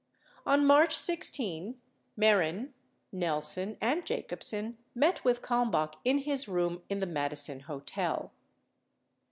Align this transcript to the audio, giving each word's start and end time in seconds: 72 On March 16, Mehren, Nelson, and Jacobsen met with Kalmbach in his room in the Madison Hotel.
72 0.45 0.49
On 0.61 0.65
March 0.65 0.97
16, 0.97 1.79
Mehren, 2.19 2.73
Nelson, 3.11 3.77
and 3.79 4.03
Jacobsen 4.03 4.79
met 4.95 5.23
with 5.23 5.43
Kalmbach 5.43 5.93
in 6.03 6.17
his 6.17 6.47
room 6.47 6.81
in 6.89 7.01
the 7.01 7.05
Madison 7.05 7.59
Hotel. 7.59 8.31